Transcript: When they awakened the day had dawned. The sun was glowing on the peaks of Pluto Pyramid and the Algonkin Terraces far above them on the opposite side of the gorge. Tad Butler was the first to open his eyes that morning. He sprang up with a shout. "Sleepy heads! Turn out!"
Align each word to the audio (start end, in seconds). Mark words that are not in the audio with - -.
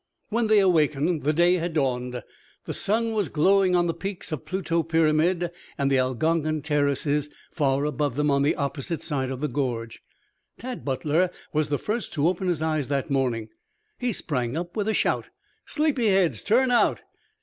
When 0.29 0.47
they 0.47 0.57
awakened 0.57 1.21
the 1.21 1.31
day 1.31 1.53
had 1.57 1.73
dawned. 1.75 2.23
The 2.65 2.73
sun 2.73 3.11
was 3.11 3.29
glowing 3.29 3.75
on 3.75 3.85
the 3.85 3.93
peaks 3.93 4.31
of 4.31 4.45
Pluto 4.47 4.81
Pyramid 4.81 5.51
and 5.77 5.91
the 5.91 5.99
Algonkin 5.99 6.63
Terraces 6.63 7.29
far 7.51 7.85
above 7.85 8.15
them 8.15 8.31
on 8.31 8.41
the 8.41 8.55
opposite 8.55 9.03
side 9.03 9.29
of 9.29 9.41
the 9.41 9.47
gorge. 9.47 10.01
Tad 10.57 10.83
Butler 10.83 11.29
was 11.53 11.69
the 11.69 11.77
first 11.77 12.13
to 12.13 12.27
open 12.27 12.47
his 12.47 12.63
eyes 12.63 12.87
that 12.87 13.11
morning. 13.11 13.49
He 13.99 14.11
sprang 14.11 14.57
up 14.57 14.75
with 14.75 14.87
a 14.87 14.95
shout. 14.95 15.29
"Sleepy 15.67 16.07
heads! 16.07 16.41
Turn 16.41 16.71
out!" 16.71 17.03